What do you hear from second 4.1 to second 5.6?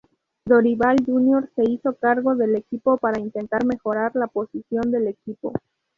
la posición del equipo.